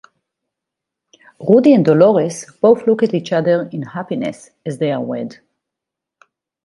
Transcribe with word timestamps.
Rudy 1.39 1.75
and 1.75 1.85
Dolores 1.85 2.51
both 2.59 2.87
look 2.87 3.03
at 3.03 3.13
each 3.13 3.31
other 3.31 3.69
in 3.71 3.83
happiness 3.83 4.49
as 4.65 4.79
they 4.79 4.91
are 4.91 4.99
wed. 4.99 5.37